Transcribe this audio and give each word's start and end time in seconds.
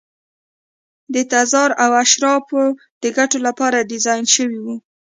د 1.13 1.15
تزار 1.31 1.69
او 1.83 1.91
اشرافو 2.03 2.63
د 3.01 3.05
ګټو 3.17 3.37
لپاره 3.47 3.87
ډیزاین 3.91 4.25
شوي 4.35 4.59
وو. 4.65 4.75